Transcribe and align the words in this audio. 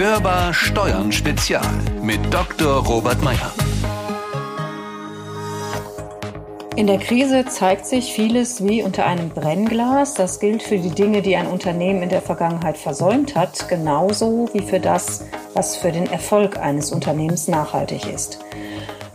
Hörbar 0.00 0.54
Steuern 0.54 1.10
Spezial 1.10 1.66
mit 2.00 2.20
Dr. 2.32 2.86
Robert 2.86 3.20
Meyer. 3.20 3.52
In 6.76 6.86
der 6.86 6.98
Krise 6.98 7.46
zeigt 7.46 7.84
sich 7.84 8.12
vieles 8.12 8.64
wie 8.64 8.84
unter 8.84 9.06
einem 9.06 9.30
Brennglas. 9.30 10.14
Das 10.14 10.38
gilt 10.38 10.62
für 10.62 10.78
die 10.78 10.92
Dinge, 10.92 11.20
die 11.20 11.34
ein 11.34 11.48
Unternehmen 11.48 12.04
in 12.04 12.10
der 12.10 12.22
Vergangenheit 12.22 12.78
versäumt 12.78 13.34
hat, 13.34 13.68
genauso 13.68 14.48
wie 14.52 14.62
für 14.62 14.78
das, 14.78 15.24
was 15.54 15.76
für 15.76 15.90
den 15.90 16.06
Erfolg 16.06 16.56
eines 16.58 16.92
Unternehmens 16.92 17.48
nachhaltig 17.48 18.06
ist. 18.06 18.38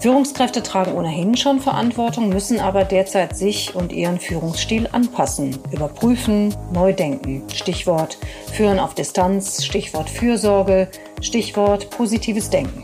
Führungskräfte 0.04 0.62
tragen 0.62 0.96
ohnehin 0.96 1.38
schon 1.38 1.62
Verantwortung, 1.62 2.28
müssen 2.28 2.60
aber 2.60 2.84
derzeit 2.84 3.38
sich 3.38 3.74
und 3.74 3.94
ihren 3.94 4.20
Führungsstil 4.20 4.90
anpassen, 4.92 5.58
überprüfen, 5.72 6.54
neu 6.74 6.92
denken. 6.92 7.44
Stichwort 7.54 8.18
Führen 8.52 8.80
auf 8.80 8.96
Distanz, 8.96 9.64
Stichwort 9.64 10.10
Fürsorge, 10.10 10.90
Stichwort 11.22 11.90
positives 11.90 12.50
Denken. 12.50 12.84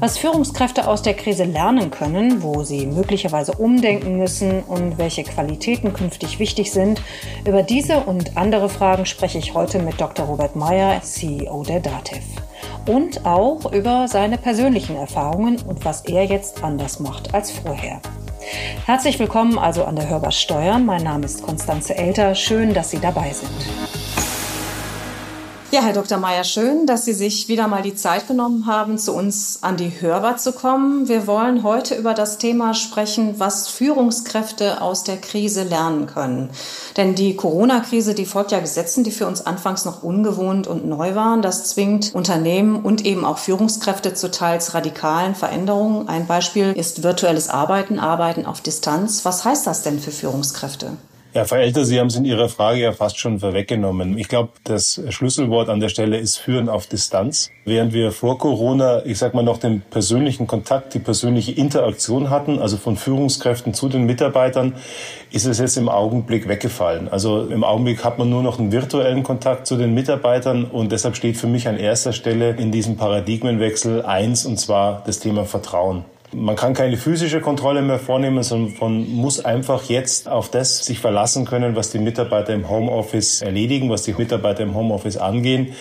Was 0.00 0.16
Führungskräfte 0.16 0.88
aus 0.88 1.02
der 1.02 1.12
Krise 1.12 1.44
lernen 1.44 1.90
können, 1.90 2.42
wo 2.42 2.62
sie 2.62 2.86
möglicherweise 2.86 3.52
umdenken 3.52 4.16
müssen 4.16 4.62
und 4.62 4.96
welche 4.96 5.24
Qualitäten 5.24 5.92
künftig 5.92 6.38
wichtig 6.38 6.72
sind, 6.72 7.02
über 7.46 7.62
diese 7.62 8.00
und 8.00 8.38
andere 8.38 8.70
Fragen 8.70 9.04
spreche 9.04 9.36
ich 9.36 9.52
heute 9.52 9.80
mit 9.80 10.00
Dr. 10.00 10.24
Robert 10.24 10.56
Meyer, 10.56 11.02
CEO 11.02 11.62
der 11.64 11.80
DATEV 11.80 12.47
und 12.88 13.26
auch 13.26 13.70
über 13.72 14.08
seine 14.08 14.38
persönlichen 14.38 14.96
Erfahrungen 14.96 15.60
und 15.60 15.84
was 15.84 16.04
er 16.06 16.24
jetzt 16.24 16.64
anders 16.64 16.98
macht 16.98 17.34
als 17.34 17.52
vorher. 17.52 18.00
Herzlich 18.86 19.18
willkommen 19.18 19.58
also 19.58 19.84
an 19.84 19.94
der 19.94 20.08
Hörbar 20.08 20.32
Steuern. 20.32 20.86
Mein 20.86 21.04
Name 21.04 21.26
ist 21.26 21.42
Konstanze 21.42 21.96
Elter. 21.96 22.34
Schön, 22.34 22.72
dass 22.72 22.90
Sie 22.90 22.98
dabei 22.98 23.30
sind. 23.32 24.07
Ja, 25.70 25.82
Herr 25.82 25.92
Dr. 25.92 26.16
Meyer, 26.16 26.44
schön, 26.44 26.86
dass 26.86 27.04
Sie 27.04 27.12
sich 27.12 27.48
wieder 27.48 27.68
mal 27.68 27.82
die 27.82 27.94
Zeit 27.94 28.26
genommen 28.26 28.64
haben, 28.64 28.96
zu 28.96 29.12
uns 29.12 29.58
an 29.60 29.76
die 29.76 29.92
Hörbar 30.00 30.38
zu 30.38 30.52
kommen. 30.52 31.08
Wir 31.08 31.26
wollen 31.26 31.62
heute 31.62 31.94
über 31.94 32.14
das 32.14 32.38
Thema 32.38 32.72
sprechen, 32.72 33.34
was 33.36 33.68
Führungskräfte 33.68 34.80
aus 34.80 35.04
der 35.04 35.18
Krise 35.18 35.64
lernen 35.64 36.06
können. 36.06 36.48
Denn 36.96 37.14
die 37.14 37.36
Corona-Krise, 37.36 38.14
die 38.14 38.24
folgt 38.24 38.50
ja 38.50 38.60
Gesetzen, 38.60 39.04
die 39.04 39.10
für 39.10 39.26
uns 39.26 39.44
anfangs 39.44 39.84
noch 39.84 40.02
ungewohnt 40.02 40.66
und 40.66 40.86
neu 40.86 41.14
waren. 41.14 41.42
Das 41.42 41.68
zwingt 41.68 42.14
Unternehmen 42.14 42.76
und 42.76 43.04
eben 43.04 43.26
auch 43.26 43.36
Führungskräfte 43.36 44.14
zu 44.14 44.30
teils 44.30 44.72
radikalen 44.72 45.34
Veränderungen. 45.34 46.08
Ein 46.08 46.26
Beispiel 46.26 46.72
ist 46.72 47.02
virtuelles 47.02 47.50
Arbeiten, 47.50 47.98
Arbeiten 47.98 48.46
auf 48.46 48.62
Distanz. 48.62 49.26
Was 49.26 49.44
heißt 49.44 49.66
das 49.66 49.82
denn 49.82 50.00
für 50.00 50.12
Führungskräfte? 50.12 50.96
Ja, 51.34 51.44
Frau 51.44 51.56
Elter, 51.56 51.84
Sie 51.84 52.00
haben 52.00 52.06
es 52.06 52.16
in 52.16 52.24
Ihrer 52.24 52.48
Frage 52.48 52.80
ja 52.80 52.92
fast 52.92 53.18
schon 53.18 53.38
vorweggenommen. 53.40 54.16
Ich 54.16 54.28
glaube, 54.28 54.52
das 54.64 54.98
Schlüsselwort 55.10 55.68
an 55.68 55.78
der 55.78 55.90
Stelle 55.90 56.16
ist 56.16 56.38
Führen 56.38 56.70
auf 56.70 56.86
Distanz. 56.86 57.50
Während 57.66 57.92
wir 57.92 58.12
vor 58.12 58.38
Corona, 58.38 59.04
ich 59.04 59.18
sag 59.18 59.34
mal, 59.34 59.42
noch 59.42 59.58
den 59.58 59.82
persönlichen 59.82 60.46
Kontakt, 60.46 60.94
die 60.94 61.00
persönliche 61.00 61.52
Interaktion 61.52 62.30
hatten, 62.30 62.58
also 62.58 62.78
von 62.78 62.96
Führungskräften 62.96 63.74
zu 63.74 63.90
den 63.90 64.06
Mitarbeitern, 64.06 64.76
ist 65.30 65.44
es 65.44 65.58
jetzt 65.58 65.76
im 65.76 65.90
Augenblick 65.90 66.48
weggefallen. 66.48 67.08
Also 67.10 67.46
im 67.46 67.62
Augenblick 67.62 68.04
hat 68.04 68.18
man 68.18 68.30
nur 68.30 68.42
noch 68.42 68.58
einen 68.58 68.72
virtuellen 68.72 69.22
Kontakt 69.22 69.66
zu 69.66 69.76
den 69.76 69.92
Mitarbeitern 69.92 70.64
und 70.64 70.92
deshalb 70.92 71.14
steht 71.14 71.36
für 71.36 71.46
mich 71.46 71.68
an 71.68 71.76
erster 71.76 72.14
Stelle 72.14 72.52
in 72.52 72.72
diesem 72.72 72.96
Paradigmenwechsel 72.96 74.02
eins, 74.02 74.46
und 74.46 74.58
zwar 74.58 75.02
das 75.04 75.20
Thema 75.20 75.44
Vertrauen. 75.44 76.06
Man 76.32 76.56
kann 76.56 76.74
keine 76.74 76.98
physische 76.98 77.40
Kontrolle 77.40 77.80
mehr 77.80 77.98
vornehmen, 77.98 78.42
sondern 78.42 78.76
man 78.80 79.08
muss 79.14 79.42
einfach 79.44 79.84
jetzt 79.84 80.28
auf 80.28 80.50
das 80.50 80.84
sich 80.84 80.98
verlassen 80.98 81.46
können, 81.46 81.74
was 81.74 81.90
die 81.90 81.98
Mitarbeiter 81.98 82.52
im 82.52 82.68
Homeoffice 82.68 83.40
erledigen, 83.40 83.88
was 83.88 84.02
die 84.02 84.12
Mitarbeiter 84.12 84.62
im 84.62 84.74
Homeoffice 84.74 85.16
angehen. 85.16 85.74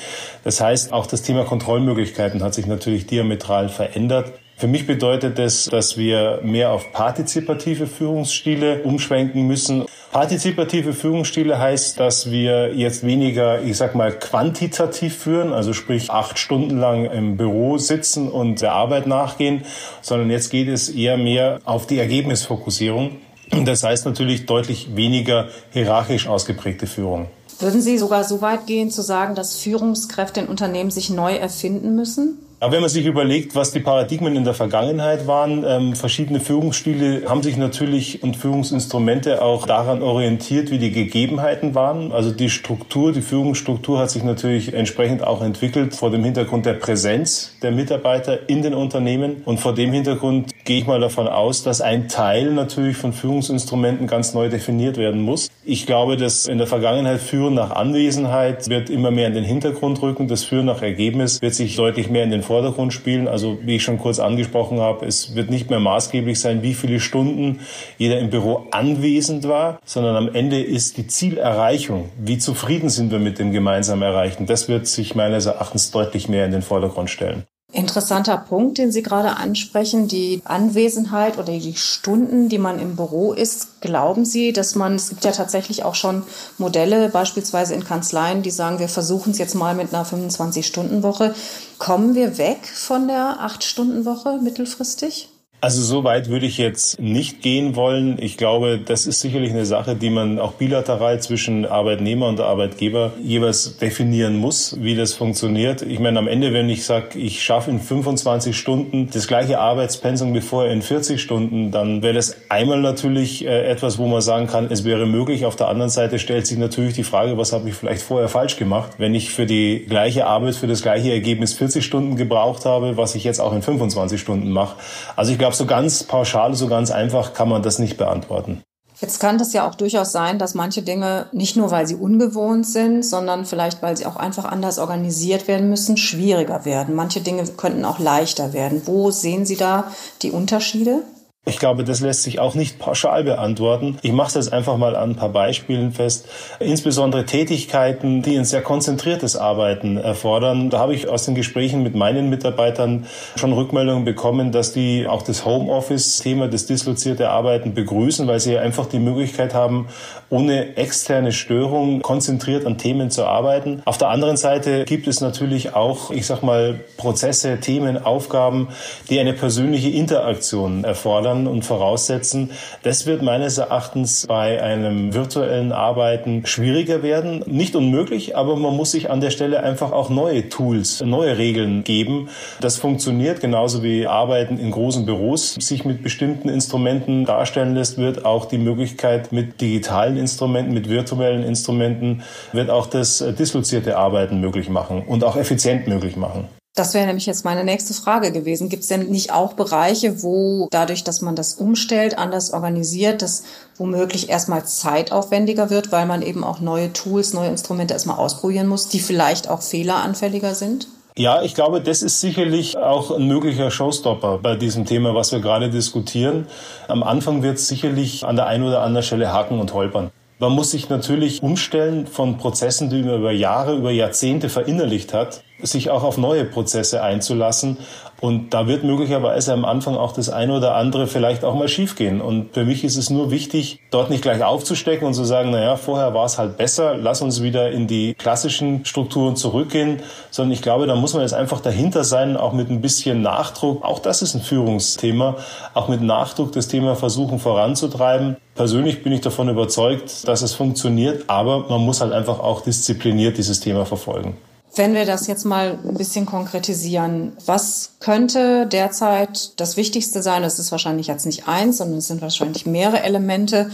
Das 0.46 0.62
heißt, 0.62 0.94
auch 0.94 1.06
das 1.06 1.22
Thema 1.22 1.44
Kontrollmöglichkeiten 1.44 2.42
hat 2.44 2.54
sich 2.54 2.66
natürlich 2.66 3.08
diametral 3.08 3.68
verändert. 3.68 4.34
Für 4.60 4.68
mich 4.68 4.88
bedeutet 4.88 5.38
das, 5.38 5.66
dass 5.66 5.98
wir 5.98 6.40
mehr 6.42 6.72
auf 6.72 6.92
partizipative 6.92 7.86
Führungsstile 7.86 8.82
umschwenken 8.82 9.46
müssen. 9.46 9.86
Partizipative 10.12 10.94
Führungsstile 10.94 11.60
heißt, 11.60 12.00
dass 12.00 12.32
wir 12.32 12.74
jetzt 12.74 13.06
weniger, 13.06 13.62
ich 13.62 13.78
sag 13.78 13.94
mal, 13.94 14.12
quantitativ 14.12 15.16
führen, 15.16 15.54
also 15.54 15.74
sprich 15.74 16.10
acht 16.10 16.40
Stunden 16.40 16.80
lang 16.80 17.06
im 17.06 17.38
Büro 17.38 17.78
sitzen 17.78 18.32
und 18.32 18.64
der 18.64 18.72
Arbeit 18.72 19.06
nachgehen, 19.06 19.64
sondern 20.02 20.32
jetzt 20.32 20.50
geht 20.50 20.70
es 20.70 20.90
eher 20.90 21.18
mehr 21.18 21.60
auf 21.64 21.86
die 21.86 22.00
Ergebnisfokussierung. 22.00 23.18
Das 23.64 23.84
heißt 23.84 24.08
natürlich 24.08 24.48
deutlich 24.48 24.96
weniger 24.96 25.50
hierarchisch 25.72 26.28
ausgeprägte 26.28 26.88
Führung. 26.88 27.28
Würden 27.60 27.82
Sie 27.82 28.00
sogar 28.00 28.24
so 28.24 28.42
weit 28.42 28.66
gehen 28.66 28.90
zu 28.90 29.04
sagen, 29.04 29.36
dass 29.36 29.60
Führungskräfte 29.60 30.40
in 30.40 30.48
Unternehmen 30.48 30.90
sich 30.90 31.12
neu 31.12 31.36
erfinden 31.36 31.96
müssen? 31.96 32.40
Aber 32.60 32.72
wenn 32.72 32.82
man 32.82 32.90
sich 32.90 33.06
überlegt, 33.06 33.54
was 33.54 33.72
die 33.72 33.82
Paradigmen 33.82 34.36
in 34.36 34.44
der 34.44 34.56
Vergangenheit 34.56 35.28
waren, 35.28 35.64
ähm, 35.64 35.96
verschiedene 35.96 36.40
Führungsstile 36.40 37.30
haben 37.30 37.44
sich 37.44 37.56
natürlich 37.56 38.24
und 38.24 38.36
Führungsinstrumente 38.36 39.44
auch 39.44 39.68
daran 39.68 40.02
orientiert, 40.02 40.72
wie 40.72 40.80
die 40.80 40.90
Gegebenheiten 40.90 41.76
waren. 41.76 42.12
Also 42.12 42.32
die 42.32 42.50
Struktur, 42.50 43.14
die 43.14 43.22
Führungsstruktur 43.22 44.00
hat 44.00 44.10
sich 44.10 44.24
natürlich 44.24 44.74
entsprechend 44.74 45.24
auch 45.24 45.44
entwickelt 45.44 45.94
vor 45.94 46.10
dem 46.10 46.24
Hintergrund 46.24 46.66
der 46.66 46.74
Präsenz 46.74 47.56
der 47.62 47.72
Mitarbeiter 47.72 48.50
in 48.50 48.64
den 48.64 48.74
Unternehmen. 48.74 49.44
Und 49.46 49.60
vor 49.60 49.76
dem 49.76 49.94
Hintergrund 49.94 50.50
gehe 50.66 50.80
ich 50.80 50.88
mal 50.88 51.00
davon 51.00 51.28
aus, 51.28 51.62
dass 51.62 51.80
ein 51.80 52.08
Teil 52.08 52.52
natürlich 52.54 52.98
von 52.98 53.14
Führungsinstrumenten 53.14 54.08
ganz 54.08 54.34
neu 54.34 54.50
definiert 54.50 54.98
werden 54.98 55.22
muss. 55.22 55.52
Ich 55.64 55.86
glaube, 55.86 56.18
dass 56.18 56.48
in 56.48 56.58
der 56.58 56.66
Vergangenheit 56.66 57.20
Führen 57.20 57.54
nach 57.54 57.70
Anwesenheit 57.70 58.68
wird 58.68 58.90
immer 58.90 59.12
mehr 59.12 59.28
in 59.28 59.36
den 59.36 59.44
Hintergrund 59.44 60.02
rücken. 60.02 60.28
Das 60.28 60.44
Führen 60.44 60.66
nach 60.66 60.82
Ergebnis 60.82 61.40
wird 61.40 61.54
sich 61.54 61.76
deutlich 61.76 62.10
mehr 62.10 62.24
in 62.24 62.32
den 62.32 62.47
Vordergrund 62.48 62.94
spielen. 62.94 63.28
Also 63.28 63.60
wie 63.62 63.76
ich 63.76 63.84
schon 63.84 64.00
kurz 64.00 64.20
angesprochen 64.20 64.80
habe, 64.80 65.06
es 65.06 65.36
wird 65.36 65.50
nicht 65.50 65.70
mehr 65.70 65.80
maßgeblich 65.80 66.40
sein, 66.40 66.64
wie 66.64 66.74
viele 66.74 67.00
Stunden 67.00 67.60
jeder 67.98 68.20
im 68.20 68.30
Büro 68.30 68.68
anwesend 68.72 69.48
war, 69.48 69.80
sondern 69.86 70.16
am 70.16 70.34
Ende 70.34 70.62
ist 70.62 70.98
die 70.98 71.08
Zielerreichung, 71.08 72.10
wie 72.18 72.38
zufrieden 72.38 72.90
sind 72.90 73.12
wir 73.12 73.20
mit 73.20 73.38
dem 73.38 73.52
gemeinsam 73.52 74.02
Erreichten, 74.02 74.46
das 74.46 74.70
wird 74.70 74.88
sich 74.88 75.14
meines 75.14 75.46
Erachtens 75.46 75.92
deutlich 75.92 76.30
mehr 76.30 76.46
in 76.46 76.52
den 76.52 76.62
Vordergrund 76.62 77.10
stellen. 77.10 77.44
Interessanter 77.78 78.38
Punkt, 78.38 78.80
den 78.80 78.92
Sie 78.92 79.04
gerade 79.04 79.38
ansprechen, 79.38 80.08
die 80.08 80.42
Anwesenheit 80.46 81.38
oder 81.38 81.54
die 81.54 81.76
Stunden, 81.76 82.50
die 82.50 82.58
man 82.58 82.80
im 82.80 82.96
Büro 82.96 83.34
ist. 83.34 83.82
Glauben 83.82 84.26
Sie, 84.26 84.52
dass 84.52 84.74
man, 84.74 84.96
es 84.96 85.10
gibt 85.10 85.24
ja 85.24 85.32
tatsächlich 85.32 85.84
auch 85.84 85.94
schon 85.94 86.24
Modelle, 86.58 87.10
beispielsweise 87.10 87.76
in 87.76 87.84
Kanzleien, 87.84 88.42
die 88.42 88.50
sagen, 88.50 88.80
wir 88.80 88.90
versuchen 88.90 89.32
es 89.32 89.38
jetzt 89.38 89.54
mal 89.54 89.76
mit 89.76 89.94
einer 89.94 90.08
25-Stunden-Woche. 90.08 91.36
Kommen 91.78 92.16
wir 92.16 92.40
weg 92.40 92.66
von 92.66 93.08
der 93.08 93.42
8-Stunden-Woche 93.42 94.40
mittelfristig? 94.42 95.30
Also 95.60 95.82
so 95.82 96.04
weit 96.04 96.30
würde 96.30 96.46
ich 96.46 96.60
jetzt 96.60 97.00
nicht 97.00 97.42
gehen 97.42 97.76
wollen. 97.76 98.20
Ich 98.22 98.38
glaube, 98.38 98.78
das 98.78 99.08
ist 99.08 99.22
sicherlich 99.22 99.50
eine 99.50 99.66
Sache, 99.66 99.96
die 99.96 100.12
man 100.12 100.38
auch 100.38 100.52
bilateral 100.52 101.20
zwischen 101.20 101.66
Arbeitnehmer 101.66 102.28
und 102.28 102.40
Arbeitgeber 102.40 103.14
jeweils 103.24 103.78
definieren 103.78 104.38
muss, 104.38 104.78
wie 104.80 104.96
das 104.96 105.16
funktioniert. 105.16 105.82
Ich 105.82 106.00
meine, 106.00 106.20
am 106.20 106.28
Ende, 106.28 106.54
wenn 106.54 106.70
ich 106.70 106.86
sage, 106.86 107.18
ich 107.18 107.44
schaffe 107.44 107.72
in 107.72 107.80
25 107.80 108.56
Stunden 108.56 109.10
das 109.12 109.28
gleiche 109.28 109.58
Arbeitspensum 109.58 110.36
wie 110.36 110.42
vorher 110.42 110.72
in 110.72 110.84
40 110.84 111.20
Stunden, 111.20 111.72
dann 111.72 112.04
wäre 112.04 112.14
das 112.14 112.38
einmal 112.50 112.80
natürlich 112.80 113.44
äh, 113.44 113.68
etwas, 113.68 113.98
wo 113.98 114.06
man 114.06 114.22
sagen 114.22 114.46
kann, 114.46 114.68
es 114.70 114.84
wäre 114.84 115.08
möglich. 115.08 115.48
Auf 115.48 115.56
der 115.56 115.70
anderen 115.70 115.90
Seite 115.90 116.20
stellt 116.20 116.46
sich 116.46 116.60
natürlich 116.60 116.94
die 116.94 117.04
Frage, 117.04 117.36
was 117.40 117.52
habe 117.52 117.68
ich 117.68 117.74
vielleicht 117.74 118.04
vorher 118.04 118.30
falsch 118.30 118.58
gemacht, 118.58 118.92
wenn 119.00 119.16
ich 119.16 119.32
für 119.32 119.48
die 119.48 119.88
gleiche 119.90 120.28
Arbeit, 120.28 120.56
für 120.56 120.68
das 120.68 120.84
gleiche 120.84 121.12
Ergebnis 121.12 121.56
40 121.56 121.84
Stunden 121.84 122.16
gebraucht 122.16 122.66
habe, 122.66 122.96
was 122.96 123.16
ich 123.16 123.24
jetzt 123.24 123.40
auch 123.40 123.54
in 123.54 123.64
25 123.64 124.22
Stunden 124.22 124.52
mache. 124.52 124.76
Also 125.16 125.32
ich 125.32 125.40
glaube, 125.40 125.48
so 125.58 125.66
ganz 125.66 126.04
pauschal, 126.04 126.54
so 126.54 126.68
ganz 126.68 126.92
einfach 126.92 127.34
kann 127.34 127.50
man 127.50 127.64
das 127.64 127.80
nicht 127.80 127.98
beantworten. 127.98 128.62
Jetzt 129.00 129.20
kann 129.20 129.38
das 129.38 129.54
ja 129.54 129.68
auch 129.68 129.76
durchaus 129.76 130.12
sein, 130.12 130.40
dass 130.40 130.56
manche 130.56 130.82
Dinge 130.82 131.28
nicht 131.32 131.56
nur, 131.56 131.70
weil 131.70 131.86
sie 131.86 131.94
ungewohnt 131.94 132.66
sind, 132.66 133.06
sondern 133.06 133.46
vielleicht, 133.46 133.84
weil 133.84 133.96
sie 133.96 134.08
auch 134.08 134.16
einfach 134.16 134.46
anders 134.46 134.80
organisiert 134.80 135.48
werden 135.48 135.70
müssen, 135.70 135.98
schwieriger 135.98 136.66
werden. 136.66 136.96
Manche 136.96 137.22
Dinge 137.22 137.44
könnten 137.46 137.86
auch 137.86 138.00
leichter 138.00 138.54
werden. 138.54 138.82
Wo 138.86 139.12
sehen 139.12 139.46
Sie 139.46 139.56
da 139.56 139.92
die 140.24 140.32
Unterschiede? 140.32 141.04
Ich 141.48 141.60
glaube, 141.60 141.86
das 141.86 142.02
lässt 142.02 142.24
sich 142.24 142.42
auch 142.42 142.56
nicht 142.56 142.78
pauschal 142.78 143.24
beantworten. 143.24 143.98
Ich 144.02 144.12
mache 144.12 144.28
es 144.28 144.34
jetzt 144.34 144.52
einfach 144.52 144.76
mal 144.76 144.98
an 144.98 145.12
ein 145.12 145.16
paar 145.16 145.30
Beispielen 145.30 145.94
fest. 145.94 146.28
Insbesondere 146.60 147.26
Tätigkeiten, 147.26 148.22
die 148.22 148.38
ein 148.38 148.44
sehr 148.44 148.62
konzentriertes 148.62 149.38
Arbeiten 149.38 149.96
erfordern. 149.96 150.70
Da 150.70 150.80
habe 150.80 150.94
ich 150.94 151.08
aus 151.08 151.24
den 151.24 151.36
Gesprächen 151.36 151.84
mit 151.84 151.96
meinen 151.96 152.30
Mitarbeitern 152.30 153.06
schon 153.38 153.54
Rückmeldungen 153.54 154.04
bekommen, 154.04 154.52
dass 154.52 154.74
die 154.74 155.08
auch 155.08 155.22
das 155.22 155.46
Homeoffice-Thema, 155.46 156.50
das 156.50 156.66
dislozierte 156.66 157.30
Arbeiten 157.30 157.74
begrüßen, 157.74 158.28
weil 158.28 158.42
sie 158.42 158.58
einfach 158.58 158.86
die 158.86 159.00
Möglichkeit 159.00 159.54
haben, 159.54 159.88
ohne 160.30 160.76
externe 160.76 161.32
Störung 161.32 162.02
konzentriert 162.02 162.66
an 162.66 162.78
Themen 162.78 163.10
zu 163.10 163.26
arbeiten. 163.26 163.82
Auf 163.86 163.98
der 163.98 164.10
anderen 164.10 164.36
Seite 164.36 164.84
gibt 164.84 165.08
es 165.08 165.22
natürlich 165.22 165.74
auch, 165.76 166.12
ich 166.12 166.26
sag 166.26 166.44
mal, 166.44 166.82
Prozesse, 166.98 167.62
Themen, 167.62 168.04
Aufgaben, 168.04 168.68
die 169.10 169.18
eine 169.22 169.32
persönliche 169.32 169.92
Interaktion 169.92 170.84
erfordern 170.84 171.37
kann 171.38 171.48
und 171.48 171.64
voraussetzen. 171.64 172.52
Das 172.84 173.06
wird 173.06 173.22
meines 173.22 173.58
Erachtens 173.58 174.26
bei 174.28 174.62
einem 174.62 175.14
virtuellen 175.14 175.72
Arbeiten 175.72 176.46
schwieriger 176.46 177.04
werden. 177.04 177.44
Nicht 177.46 177.76
unmöglich, 177.76 178.36
aber 178.36 178.56
man 178.56 178.76
muss 178.76 178.92
sich 178.92 179.10
an 179.10 179.22
der 179.22 179.30
Stelle 179.30 179.64
einfach 179.64 179.92
auch 179.92 180.10
neue 180.10 180.50
Tools, 180.50 181.02
neue 181.02 181.38
Regeln 181.38 181.84
geben. 181.84 182.30
Das 182.60 182.78
funktioniert 182.78 183.40
genauso 183.40 183.84
wie 183.84 184.08
Arbeiten 184.08 184.58
in 184.58 184.72
großen 184.72 185.06
Büros 185.06 185.56
sich 185.56 185.86
mit 185.86 186.02
bestimmten 186.04 186.50
Instrumenten 186.50 187.26
darstellen 187.26 187.76
lässt, 187.76 187.98
wird 187.98 188.26
auch 188.26 188.46
die 188.46 188.58
Möglichkeit 188.58 189.32
mit 189.32 189.62
digitalen 189.62 190.18
Instrumenten, 190.18 190.74
mit 190.74 190.90
virtuellen 190.90 191.44
Instrumenten, 191.44 192.24
wird 192.54 192.70
auch 192.70 192.88
das 192.88 193.24
dislozierte 193.38 193.98
Arbeiten 193.98 194.40
möglich 194.40 194.70
machen 194.70 195.04
und 195.06 195.24
auch 195.24 195.36
effizient 195.36 195.88
möglich 195.88 196.16
machen. 196.16 196.48
Das 196.78 196.94
wäre 196.94 197.08
nämlich 197.08 197.26
jetzt 197.26 197.44
meine 197.44 197.64
nächste 197.64 197.96
Frage 197.96 198.32
gewesen. 198.32 198.70
Gibt 198.70 198.84
es 198.84 198.90
denn 198.90 199.08
nicht 199.10 199.34
auch 199.34 199.54
Bereiche, 199.54 200.22
wo 200.22 200.68
dadurch, 200.70 201.04
dass 201.04 201.22
man 201.22 201.36
das 201.36 201.56
umstellt, 201.56 202.20
anders 202.20 202.54
organisiert, 202.54 203.24
das 203.24 203.46
womöglich 203.78 204.30
erstmal 204.30 204.64
zeitaufwendiger 204.64 205.72
wird, 205.72 205.92
weil 205.92 206.06
man 206.06 206.22
eben 206.22 206.44
auch 206.44 206.60
neue 206.60 206.94
Tools, 206.94 207.34
neue 207.34 207.50
Instrumente 207.50 207.96
erstmal 207.96 208.18
ausprobieren 208.18 208.68
muss, 208.68 208.90
die 208.90 209.00
vielleicht 209.00 209.50
auch 209.50 209.64
fehleranfälliger 209.64 210.54
sind? 210.54 210.88
Ja, 211.18 211.42
ich 211.42 211.56
glaube, 211.56 211.82
das 211.82 212.04
ist 212.04 212.22
sicherlich 212.22 212.78
auch 212.78 213.10
ein 213.10 213.26
möglicher 213.26 213.72
Showstopper 213.72 214.38
bei 214.38 214.56
diesem 214.56 214.86
Thema, 214.86 215.16
was 215.16 215.32
wir 215.32 215.40
gerade 215.40 215.72
diskutieren. 215.72 216.46
Am 216.88 217.02
Anfang 217.02 217.42
wird 217.42 217.58
es 217.58 217.68
sicherlich 217.68 218.24
an 218.24 218.36
der 218.36 218.46
einen 218.46 218.64
oder 218.64 218.84
anderen 218.84 219.04
Stelle 219.04 219.34
haken 219.34 219.60
und 219.60 219.74
holpern. 219.74 220.12
Man 220.38 220.52
muss 220.52 220.70
sich 220.70 220.90
natürlich 220.90 221.42
umstellen 221.42 222.06
von 222.06 222.38
Prozessen, 222.38 222.92
die 222.92 223.02
man 223.02 223.18
über 223.18 223.32
Jahre, 223.32 223.76
über 223.76 223.90
Jahrzehnte 223.90 224.50
verinnerlicht 224.50 225.12
hat, 225.12 225.42
sich 225.62 225.90
auch 225.90 226.04
auf 226.04 226.18
neue 226.18 226.46
Prozesse 226.46 227.02
einzulassen. 227.02 227.78
Und 228.20 228.52
da 228.54 228.68
wird 228.68 228.84
möglicherweise 228.84 229.54
am 229.54 229.64
Anfang 229.64 229.96
auch 229.96 230.12
das 230.12 230.30
eine 230.30 230.54
oder 230.54 230.74
andere 230.76 231.06
vielleicht 231.06 231.44
auch 231.44 231.54
mal 231.54 231.68
schiefgehen. 231.68 232.20
Und 232.20 232.56
für 232.56 232.66
mich 232.66 232.84
ist 232.84 232.98
es 232.98 233.12
nur 233.12 233.30
wichtig, 233.30 233.80
dort 233.92 234.10
nicht 234.10 234.24
gleich 234.24 234.44
aufzustecken 234.44 235.06
und 235.06 235.14
zu 235.14 235.24
sagen, 235.24 235.52
na 235.52 235.62
ja, 235.62 235.76
vorher 235.76 236.16
war 236.16 236.26
es 236.26 236.40
halt 236.40 236.58
besser, 236.58 236.98
lass 236.98 237.22
uns 237.22 237.44
wieder 237.44 237.70
in 237.70 237.86
die 237.86 238.16
klassischen 238.16 238.86
Strukturen 238.86 239.36
zurückgehen, 239.36 240.02
sondern 240.32 240.54
ich 240.54 240.64
glaube, 240.64 240.88
da 240.88 240.96
muss 240.96 241.14
man 241.14 241.22
jetzt 241.22 241.36
einfach 241.36 241.60
dahinter 241.60 242.04
sein, 242.04 242.38
auch 242.38 242.54
mit 242.54 242.72
ein 242.72 242.82
bisschen 242.82 243.22
Nachdruck. 243.22 243.84
Auch 243.84 244.00
das 244.00 244.24
ist 244.24 244.34
ein 244.34 244.42
Führungsthema, 244.42 245.36
auch 245.76 245.88
mit 245.88 246.02
Nachdruck 246.02 246.52
das 246.54 246.68
Thema 246.68 246.96
versuchen 246.96 247.38
voranzutreiben. 247.38 248.38
Persönlich 248.56 249.04
bin 249.04 249.14
ich 249.14 249.22
davon 249.22 249.48
überzeugt, 249.50 250.28
dass 250.28 250.42
es 250.42 250.56
funktioniert, 250.56 251.26
aber 251.28 251.66
man 251.70 251.82
muss 251.82 252.02
halt 252.02 252.14
einfach 252.14 252.40
auch 252.40 252.62
diszipliniert 252.62 253.38
dieses 253.38 253.60
Thema 253.60 253.86
verfolgen. 253.86 254.38
Wenn 254.78 254.94
wir 254.94 255.06
das 255.06 255.26
jetzt 255.26 255.44
mal 255.44 255.80
ein 255.84 255.96
bisschen 255.96 256.28
konkretisieren, 256.28 257.34
was 257.46 257.94
könnte 258.00 258.68
derzeit 258.68 259.60
das 259.60 259.76
Wichtigste 259.76 260.22
sein? 260.22 260.44
Es 260.44 260.60
ist 260.60 260.72
wahrscheinlich 260.72 261.08
jetzt 261.08 261.26
nicht 261.26 261.48
eins, 261.48 261.78
sondern 261.78 261.98
es 261.98 262.08
sind 262.08 262.22
wahrscheinlich 262.22 262.68
mehrere 262.68 263.02
Elemente, 263.02 263.72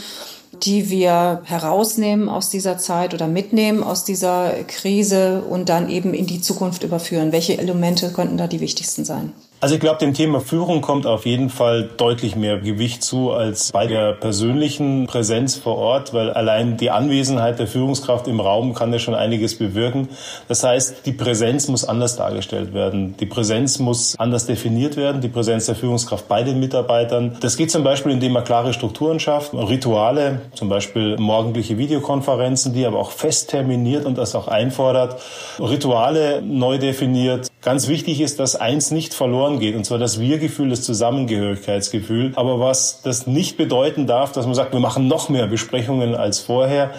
die 0.64 0.90
wir 0.90 1.42
herausnehmen 1.44 2.30
aus 2.30 2.50
dieser 2.50 2.78
Zeit 2.78 3.14
oder 3.14 3.28
mitnehmen 3.28 3.84
aus 3.84 4.06
dieser 4.06 4.52
Krise 4.68 5.42
und 5.42 5.68
dann 5.68 5.90
eben 5.90 6.14
in 6.14 6.26
die 6.26 6.42
Zukunft 6.42 6.84
überführen. 6.84 7.34
Welche 7.34 7.58
Elemente 7.58 8.10
könnten 8.12 8.38
da 8.38 8.48
die 8.48 8.62
wichtigsten 8.62 9.04
sein? 9.04 9.34
Also 9.64 9.76
ich 9.76 9.80
glaube, 9.80 10.00
dem 10.00 10.14
Thema 10.14 10.42
Führung 10.42 10.82
kommt 10.82 11.08
auf 11.08 11.26
jeden 11.26 11.50
Fall 11.50 11.90
deutlich 11.96 12.36
mehr 12.36 12.58
Gewicht 12.58 13.02
zu 13.02 13.32
als 13.32 13.72
bei 13.72 13.88
der 13.88 14.12
persönlichen 14.12 15.08
Präsenz 15.08 15.56
vor 15.56 15.78
Ort, 15.78 16.14
weil 16.14 16.32
allein 16.32 16.76
die 16.76 16.92
Anwesenheit 16.92 17.60
der 17.60 17.68
Führungskraft 17.68 18.28
im 18.28 18.42
Raum 18.42 18.74
kann 18.74 18.92
ja 18.92 19.00
schon 19.00 19.16
einiges 19.16 19.58
bewirken. 19.58 20.10
Das 20.50 20.66
heißt, 20.66 21.06
die 21.06 21.14
Präsenz 21.14 21.70
muss 21.70 21.86
anders 21.86 22.18
dargestellt 22.18 22.74
werden. 22.74 23.16
Die 23.22 23.26
Präsenz 23.26 23.80
muss 23.80 24.20
anders 24.20 24.48
definiert 24.48 24.98
werden, 24.98 25.22
die 25.22 25.30
Präsenz 25.30 25.68
der 25.68 25.76
Führungskraft 25.76 26.28
bei 26.28 26.44
den 26.44 26.60
Mitarbeitern. 26.60 27.38
Das 27.40 27.56
geht 27.56 27.72
zum 27.72 27.86
Beispiel, 27.86 28.12
indem 28.12 28.34
man 28.34 28.44
klare 28.44 28.74
Strukturen 28.74 29.22
schafft, 29.22 29.54
Rituale, 29.54 30.42
zum 30.56 30.68
Beispiel 30.68 31.16
morgendliche 31.18 31.78
Videokonferenzen, 31.78 32.74
die 32.74 32.86
aber 32.86 33.00
auch 33.00 33.12
fest 33.12 33.52
terminiert 33.52 34.06
und 34.06 34.18
das 34.18 34.36
auch 34.36 34.50
einfordert, 34.50 35.22
Rituale 35.58 36.42
neu 36.42 36.80
definiert. 36.80 37.48
Ganz 37.62 37.88
wichtig 37.88 38.20
ist, 38.20 38.42
dass 38.42 38.58
eins 38.58 38.92
nicht 38.92 39.14
verloren 39.14 39.53
verloren 39.54 39.60
geht, 39.60 39.76
und 39.76 39.86
zwar 39.86 39.98
das 39.98 40.20
Wir-Gefühl, 40.20 40.70
das 40.70 40.84
Zusammengehörigkeitsgefühl. 40.84 42.34
Aber 42.36 42.60
was 42.60 43.02
das 43.04 43.28
nicht 43.28 43.58
bedeuten 43.58 44.08
darf, 44.08 44.32
dass 44.32 44.46
man 44.46 44.56
sagt, 44.56 44.74
wir 44.74 44.80
machen 44.80 45.08
noch 45.08 45.30
mehr 45.30 45.48
Besprechungen 45.48 46.16
als 46.16 46.40
vorher. 46.40 46.92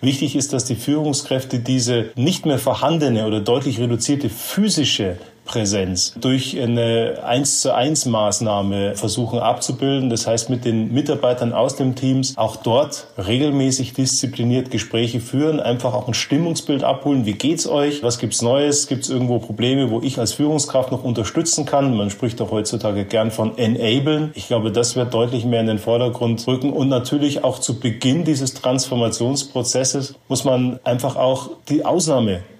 Wichtig 0.00 0.36
ist, 0.36 0.52
dass 0.52 0.64
die 0.64 0.74
Führungskräfte 0.74 1.58
diese 1.60 2.10
nicht 2.16 2.46
mehr 2.46 2.58
vorhandene 2.58 3.26
oder 3.26 3.40
deutlich 3.40 3.78
reduzierte 3.78 4.28
physische 4.28 5.16
Präsenz 5.44 6.14
durch 6.20 6.60
eine 6.60 7.18
1 7.24 7.60
zu 7.60 7.74
1 7.74 8.06
Maßnahme 8.06 8.94
versuchen 8.94 9.38
abzubilden. 9.38 10.08
Das 10.08 10.26
heißt, 10.26 10.50
mit 10.50 10.64
den 10.64 10.92
Mitarbeitern 10.92 11.52
aus 11.52 11.76
den 11.76 11.94
Teams 11.94 12.36
auch 12.36 12.56
dort 12.56 13.08
regelmäßig 13.18 13.92
diszipliniert 13.92 14.70
Gespräche 14.70 15.20
führen, 15.20 15.60
einfach 15.60 15.94
auch 15.94 16.08
ein 16.08 16.14
Stimmungsbild 16.14 16.84
abholen. 16.84 17.26
Wie 17.26 17.34
geht's 17.34 17.66
euch? 17.66 18.02
Was 18.02 18.18
gibt's 18.18 18.42
Neues? 18.42 18.86
Gibt's 18.86 19.08
irgendwo 19.08 19.38
Probleme, 19.38 19.90
wo 19.90 20.00
ich 20.00 20.18
als 20.18 20.32
Führungskraft 20.32 20.92
noch 20.92 21.04
unterstützen 21.04 21.66
kann? 21.66 21.96
Man 21.96 22.10
spricht 22.10 22.40
doch 22.40 22.50
heutzutage 22.50 23.04
gern 23.04 23.30
von 23.30 23.58
enablen. 23.58 24.30
Ich 24.34 24.46
glaube, 24.46 24.72
das 24.72 24.96
wird 24.96 25.12
deutlich 25.12 25.44
mehr 25.44 25.60
in 25.60 25.66
den 25.66 25.78
Vordergrund 25.78 26.46
rücken 26.46 26.72
und 26.72 26.88
natürlich 26.88 27.44
auch 27.44 27.58
zu 27.58 27.80
Beginn 27.80 28.24
dieses 28.24 28.54
Transformationsprozesses 28.54 30.14
muss 30.28 30.44
man 30.44 30.78
einfach 30.84 31.16
auch 31.16 31.50
die 31.68 31.84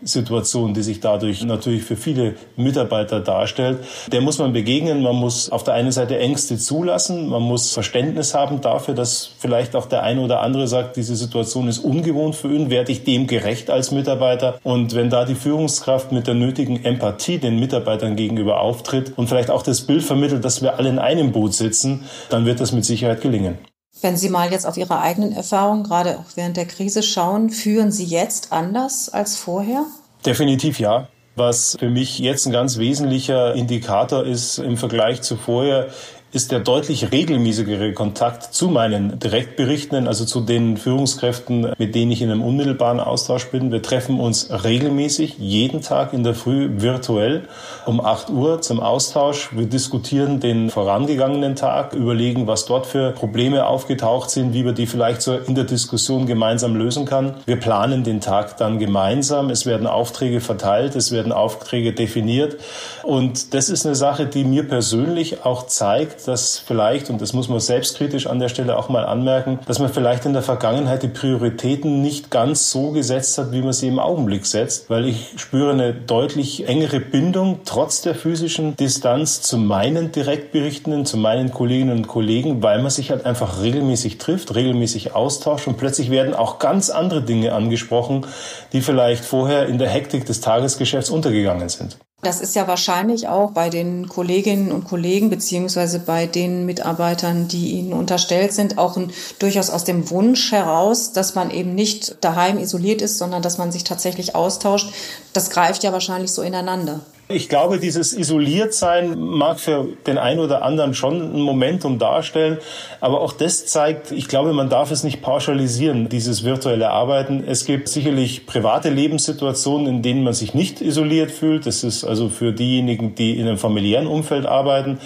Ausnahmesituation, 0.02 0.74
die 0.74 0.82
sich 0.82 1.00
dadurch 1.00 1.44
natürlich 1.44 1.84
für 1.84 1.96
viele 1.96 2.34
Mitarbeiter 2.56 3.20
darstellt, 3.20 3.78
der 4.10 4.20
muss 4.20 4.38
man 4.38 4.52
begegnen. 4.52 5.02
Man 5.02 5.16
muss 5.16 5.50
auf 5.50 5.64
der 5.64 5.74
einen 5.74 5.92
Seite 5.92 6.18
Ängste 6.18 6.58
zulassen, 6.58 7.28
man 7.28 7.42
muss 7.42 7.72
Verständnis 7.72 8.34
haben 8.34 8.60
dafür, 8.60 8.94
dass 8.94 9.30
vielleicht 9.38 9.76
auch 9.76 9.86
der 9.86 10.02
eine 10.02 10.20
oder 10.20 10.40
andere 10.40 10.66
sagt, 10.66 10.96
diese 10.96 11.16
Situation 11.16 11.68
ist 11.68 11.78
ungewohnt 11.78 12.34
für 12.34 12.52
ihn, 12.52 12.70
werde 12.70 12.92
ich 12.92 13.04
dem 13.04 13.26
gerecht 13.26 13.70
als 13.70 13.90
Mitarbeiter? 13.90 14.58
Und 14.62 14.94
wenn 14.94 15.10
da 15.10 15.24
die 15.24 15.34
Führungskraft 15.34 16.12
mit 16.12 16.26
der 16.26 16.34
nötigen 16.34 16.84
Empathie 16.84 17.38
den 17.38 17.58
Mitarbeitern 17.58 18.16
gegenüber 18.16 18.60
auftritt 18.60 19.12
und 19.16 19.28
vielleicht 19.28 19.50
auch 19.50 19.62
das 19.62 19.82
Bild 19.82 20.02
vermittelt, 20.02 20.44
dass 20.44 20.62
wir 20.62 20.78
alle 20.78 20.88
in 20.88 20.98
einem 20.98 21.32
Boot 21.32 21.54
sitzen, 21.54 22.04
dann 22.28 22.44
wird 22.44 22.60
das 22.60 22.72
mit 22.72 22.84
Sicherheit 22.84 23.20
gelingen. 23.20 23.58
Wenn 24.02 24.16
Sie 24.16 24.28
mal 24.28 24.50
jetzt 24.50 24.66
auf 24.66 24.76
Ihre 24.76 24.98
eigenen 24.98 25.32
Erfahrungen, 25.32 25.84
gerade 25.84 26.18
auch 26.18 26.36
während 26.36 26.56
der 26.56 26.66
Krise 26.66 27.04
schauen, 27.04 27.50
führen 27.50 27.92
Sie 27.92 28.04
jetzt 28.04 28.50
anders 28.50 29.08
als 29.08 29.36
vorher? 29.36 29.86
Definitiv 30.26 30.80
ja. 30.80 31.06
Was 31.36 31.76
für 31.78 31.88
mich 31.88 32.18
jetzt 32.18 32.44
ein 32.46 32.52
ganz 32.52 32.78
wesentlicher 32.78 33.54
Indikator 33.54 34.24
ist 34.24 34.58
im 34.58 34.76
Vergleich 34.76 35.22
zu 35.22 35.36
vorher, 35.36 35.86
ist 36.32 36.50
der 36.50 36.60
deutlich 36.60 37.12
regelmäßigere 37.12 37.92
Kontakt 37.92 38.54
zu 38.54 38.68
meinen 38.68 39.18
Direktberichtenden, 39.18 40.08
also 40.08 40.24
zu 40.24 40.40
den 40.40 40.78
Führungskräften, 40.78 41.74
mit 41.76 41.94
denen 41.94 42.10
ich 42.10 42.22
in 42.22 42.30
einem 42.30 42.42
unmittelbaren 42.42 43.00
Austausch 43.00 43.50
bin. 43.50 43.70
Wir 43.70 43.82
treffen 43.82 44.18
uns 44.18 44.48
regelmäßig, 44.50 45.36
jeden 45.38 45.82
Tag 45.82 46.14
in 46.14 46.24
der 46.24 46.34
Früh 46.34 46.80
virtuell 46.80 47.42
um 47.84 48.00
8 48.00 48.30
Uhr 48.30 48.62
zum 48.62 48.80
Austausch. 48.80 49.50
Wir 49.52 49.66
diskutieren 49.66 50.40
den 50.40 50.70
vorangegangenen 50.70 51.54
Tag, 51.54 51.92
überlegen, 51.92 52.46
was 52.46 52.64
dort 52.64 52.86
für 52.86 53.10
Probleme 53.10 53.66
aufgetaucht 53.66 54.30
sind, 54.30 54.54
wie 54.54 54.64
wir 54.64 54.72
die 54.72 54.86
vielleicht 54.86 55.20
so 55.20 55.36
in 55.36 55.54
der 55.54 55.64
Diskussion 55.64 56.24
gemeinsam 56.24 56.76
lösen 56.76 57.04
kann. 57.04 57.34
Wir 57.44 57.56
planen 57.56 58.04
den 58.04 58.22
Tag 58.22 58.56
dann 58.56 58.78
gemeinsam. 58.78 59.50
Es 59.50 59.66
werden 59.66 59.86
Aufträge 59.86 60.40
verteilt, 60.40 60.96
es 60.96 61.12
werden 61.12 61.30
Aufträge 61.30 61.92
definiert. 61.92 62.56
Und 63.02 63.52
das 63.52 63.68
ist 63.68 63.84
eine 63.84 63.96
Sache, 63.96 64.24
die 64.24 64.44
mir 64.44 64.66
persönlich 64.66 65.44
auch 65.44 65.66
zeigt, 65.66 66.21
dass 66.24 66.58
vielleicht, 66.58 67.10
und 67.10 67.20
das 67.20 67.32
muss 67.32 67.48
man 67.48 67.60
selbstkritisch 67.60 68.26
an 68.26 68.38
der 68.38 68.48
Stelle 68.48 68.76
auch 68.76 68.88
mal 68.88 69.04
anmerken, 69.04 69.58
dass 69.66 69.78
man 69.78 69.92
vielleicht 69.92 70.24
in 70.24 70.32
der 70.32 70.42
Vergangenheit 70.42 71.02
die 71.02 71.08
Prioritäten 71.08 72.02
nicht 72.02 72.30
ganz 72.30 72.70
so 72.70 72.90
gesetzt 72.90 73.38
hat, 73.38 73.52
wie 73.52 73.62
man 73.62 73.72
sie 73.72 73.88
im 73.88 73.98
Augenblick 73.98 74.46
setzt, 74.46 74.90
weil 74.90 75.06
ich 75.06 75.34
spüre 75.36 75.72
eine 75.72 75.94
deutlich 75.94 76.68
engere 76.68 77.00
Bindung 77.00 77.60
trotz 77.64 78.02
der 78.02 78.14
physischen 78.14 78.76
Distanz 78.76 79.42
zu 79.42 79.58
meinen 79.58 80.12
Direktberichtenden, 80.12 81.06
zu 81.06 81.16
meinen 81.16 81.52
Kolleginnen 81.52 81.98
und 81.98 82.08
Kollegen, 82.08 82.62
weil 82.62 82.80
man 82.80 82.90
sich 82.90 83.10
halt 83.10 83.26
einfach 83.26 83.62
regelmäßig 83.62 84.18
trifft, 84.18 84.54
regelmäßig 84.54 85.14
austauscht 85.14 85.66
und 85.66 85.76
plötzlich 85.76 86.10
werden 86.10 86.34
auch 86.34 86.58
ganz 86.58 86.90
andere 86.90 87.22
Dinge 87.22 87.52
angesprochen, 87.52 88.26
die 88.72 88.80
vielleicht 88.80 89.24
vorher 89.24 89.66
in 89.66 89.78
der 89.78 89.88
Hektik 89.88 90.26
des 90.26 90.40
Tagesgeschäfts 90.40 91.10
untergegangen 91.10 91.68
sind. 91.68 91.98
Das 92.24 92.40
ist 92.40 92.54
ja 92.54 92.68
wahrscheinlich 92.68 93.26
auch 93.26 93.50
bei 93.50 93.68
den 93.68 94.08
Kolleginnen 94.08 94.70
und 94.70 94.84
Kollegen 94.84 95.28
beziehungsweise 95.28 95.98
bei 95.98 96.26
den 96.26 96.66
Mitarbeitern, 96.66 97.48
die 97.48 97.72
ihnen 97.72 97.92
unterstellt 97.92 98.52
sind, 98.52 98.78
auch 98.78 98.96
ein, 98.96 99.10
durchaus 99.40 99.70
aus 99.70 99.82
dem 99.82 100.08
Wunsch 100.08 100.52
heraus, 100.52 101.12
dass 101.12 101.34
man 101.34 101.50
eben 101.50 101.74
nicht 101.74 102.18
daheim 102.20 102.58
isoliert 102.58 103.02
ist, 103.02 103.18
sondern 103.18 103.42
dass 103.42 103.58
man 103.58 103.72
sich 103.72 103.82
tatsächlich 103.82 104.36
austauscht. 104.36 104.92
Das 105.32 105.50
greift 105.50 105.82
ja 105.82 105.92
wahrscheinlich 105.92 106.30
so 106.30 106.42
ineinander. 106.42 107.00
Ich 107.34 107.48
glaube, 107.48 107.78
dieses 107.78 108.12
Isoliertsein 108.12 109.18
mag 109.18 109.58
für 109.58 109.88
den 110.06 110.18
einen 110.18 110.40
oder 110.40 110.62
anderen 110.62 110.94
schon 110.94 111.34
ein 111.34 111.40
Momentum 111.40 111.98
darstellen, 111.98 112.58
aber 113.00 113.20
auch 113.20 113.32
das 113.32 113.66
zeigt, 113.66 114.12
ich 114.12 114.28
glaube, 114.28 114.52
man 114.52 114.68
darf 114.68 114.90
es 114.90 115.02
nicht 115.02 115.22
pauschalisieren, 115.22 116.08
dieses 116.08 116.44
virtuelle 116.44 116.90
Arbeiten. 116.90 117.42
Es 117.46 117.64
gibt 117.64 117.88
sicherlich 117.88 118.46
private 118.46 118.90
Lebenssituationen, 118.90 119.86
in 119.86 120.02
denen 120.02 120.24
man 120.24 120.34
sich 120.34 120.52
nicht 120.52 120.80
isoliert 120.80 121.30
fühlt. 121.30 121.66
Das 121.66 121.84
ist 121.84 122.04
also 122.04 122.28
für 122.28 122.52
diejenigen, 122.52 123.14
die 123.14 123.38
in 123.38 123.48
einem 123.48 123.58
familiären 123.58 124.06
Umfeld 124.06 124.44
arbeiten. 124.46 124.98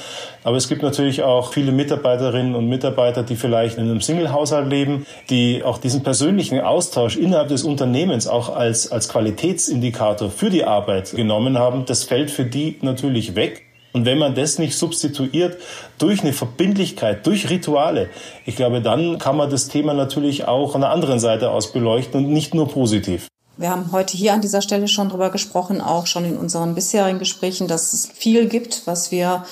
Aber 0.46 0.58
es 0.58 0.68
gibt 0.68 0.84
natürlich 0.84 1.24
auch 1.24 1.52
viele 1.52 1.72
Mitarbeiterinnen 1.72 2.54
und 2.54 2.68
Mitarbeiter, 2.68 3.24
die 3.24 3.34
vielleicht 3.34 3.78
in 3.78 3.90
einem 3.90 4.00
Single-Haushalt 4.00 4.70
leben, 4.70 5.04
die 5.28 5.64
auch 5.64 5.76
diesen 5.76 6.04
persönlichen 6.04 6.60
Austausch 6.60 7.16
innerhalb 7.16 7.48
des 7.48 7.64
Unternehmens 7.64 8.28
auch 8.28 8.54
als, 8.54 8.92
als 8.92 9.08
Qualitätsindikator 9.08 10.30
für 10.30 10.48
die 10.48 10.62
Arbeit 10.62 11.10
genommen 11.10 11.58
haben. 11.58 11.84
Das 11.84 12.04
fällt 12.04 12.30
für 12.30 12.44
die 12.44 12.78
natürlich 12.82 13.34
weg. 13.34 13.64
Und 13.92 14.04
wenn 14.04 14.18
man 14.18 14.36
das 14.36 14.60
nicht 14.60 14.76
substituiert 14.76 15.56
durch 15.98 16.22
eine 16.22 16.32
Verbindlichkeit, 16.32 17.26
durch 17.26 17.50
Rituale, 17.50 18.08
ich 18.44 18.54
glaube, 18.54 18.80
dann 18.80 19.18
kann 19.18 19.36
man 19.36 19.50
das 19.50 19.66
Thema 19.66 19.94
natürlich 19.94 20.46
auch 20.46 20.70
von 20.70 20.82
der 20.82 20.90
anderen 20.90 21.18
Seite 21.18 21.50
aus 21.50 21.72
beleuchten 21.72 22.24
und 22.24 22.32
nicht 22.32 22.54
nur 22.54 22.68
positiv. 22.68 23.26
Wir 23.56 23.70
haben 23.70 23.90
heute 23.92 24.16
hier 24.16 24.34
an 24.34 24.42
dieser 24.42 24.60
Stelle 24.60 24.86
schon 24.86 25.08
drüber 25.08 25.30
gesprochen, 25.30 25.80
auch 25.80 26.06
schon 26.06 26.24
in 26.26 26.36
unseren 26.36 26.74
bisherigen 26.74 27.18
Gesprächen, 27.18 27.68
dass 27.68 27.94
es 27.94 28.06
viel 28.06 28.48
gibt, 28.48 28.86
was 28.86 29.10
wir 29.10 29.44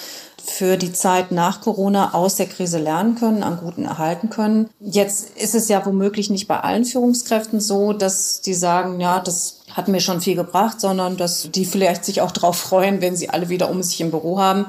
für 0.45 0.77
die 0.77 0.93
Zeit 0.93 1.33
nach 1.33 1.63
Corona 1.63 2.13
aus 2.13 2.37
der 2.37 2.45
Krise 2.45 2.79
lernen 2.79 3.15
können, 3.15 3.43
an 3.43 3.57
Guten 3.57 3.87
erhalten 3.87 4.29
können. 4.29 4.69
Jetzt 4.79 5.31
ist 5.39 5.55
es 5.55 5.69
ja 5.69 5.85
womöglich 5.87 6.29
nicht 6.29 6.47
bei 6.49 6.61
allen 6.61 6.85
Führungskräften 6.85 7.61
so, 7.61 7.95
dass 7.95 8.43
die 8.43 8.53
sagen, 8.53 9.01
ja, 9.01 9.21
das 9.21 9.61
hat 9.73 9.89
mir 9.89 10.01
schon 10.01 10.21
viel 10.21 10.37
gebracht, 10.37 10.83
sondern 10.83 11.17
dass 11.17 11.51
die 11.51 11.65
vielleicht 11.65 12.05
sich 12.05 12.21
auch 12.21 12.31
darauf 12.31 12.57
freuen, 12.57 13.01
wenn 13.01 13.17
sie 13.17 13.31
alle 13.31 13.49
wieder 13.49 13.71
um 13.71 13.83
sich 13.83 14.03
im 14.03 14.11
Büro 14.11 14.39
haben. 14.39 14.67